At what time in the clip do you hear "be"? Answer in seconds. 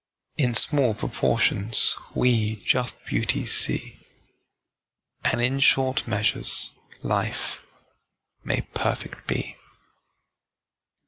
9.27-9.57